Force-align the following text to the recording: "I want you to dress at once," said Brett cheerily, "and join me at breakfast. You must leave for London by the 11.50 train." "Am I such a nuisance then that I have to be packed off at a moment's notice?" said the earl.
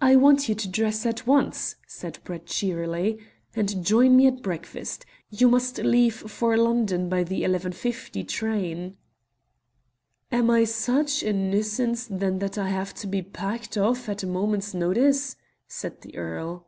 "I 0.00 0.16
want 0.16 0.48
you 0.48 0.54
to 0.54 0.66
dress 0.70 1.04
at 1.04 1.26
once," 1.26 1.76
said 1.86 2.18
Brett 2.24 2.46
cheerily, 2.46 3.18
"and 3.54 3.84
join 3.84 4.16
me 4.16 4.26
at 4.26 4.40
breakfast. 4.40 5.04
You 5.28 5.50
must 5.50 5.76
leave 5.76 6.14
for 6.14 6.56
London 6.56 7.10
by 7.10 7.24
the 7.24 7.42
11.50 7.42 8.26
train." 8.26 8.96
"Am 10.32 10.48
I 10.48 10.64
such 10.64 11.22
a 11.22 11.34
nuisance 11.34 12.06
then 12.10 12.38
that 12.38 12.56
I 12.56 12.70
have 12.70 12.94
to 12.94 13.06
be 13.06 13.20
packed 13.20 13.76
off 13.76 14.08
at 14.08 14.22
a 14.22 14.26
moment's 14.26 14.72
notice?" 14.72 15.36
said 15.66 16.00
the 16.00 16.16
earl. 16.16 16.66